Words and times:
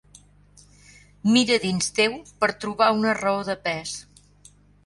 Mira 1.35 1.59
dins 1.67 1.93
teu 2.01 2.17
per 2.41 2.51
trobar 2.65 2.91
una 3.03 3.15
raó 3.21 3.47
de 3.51 3.59
pes. 3.69 3.97